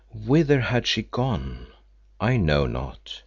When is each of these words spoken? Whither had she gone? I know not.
Whither 0.25 0.61
had 0.61 0.87
she 0.87 1.03
gone? 1.03 1.67
I 2.19 2.35
know 2.37 2.65
not. 2.65 3.19